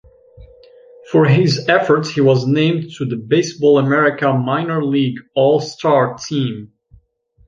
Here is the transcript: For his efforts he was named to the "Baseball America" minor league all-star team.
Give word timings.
For 1.11 1.25
his 1.25 1.69
efforts 1.69 2.09
he 2.09 2.21
was 2.21 2.47
named 2.47 2.91
to 2.97 3.05
the 3.05 3.17
"Baseball 3.17 3.77
America" 3.77 4.33
minor 4.33 4.83
league 4.83 5.19
all-star 5.35 6.15
team. 6.17 6.73